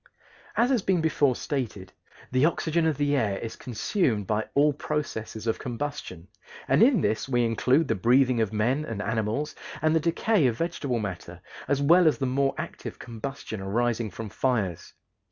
[0.57, 1.93] As has been before stated,
[2.31, 6.27] the oxygen of the air is consumed by all processes of combustion,
[6.67, 10.57] and in this we include the breathing of men and animals and the decay of
[10.57, 14.93] vegetable matter, as well as the more active combustion arising from fires.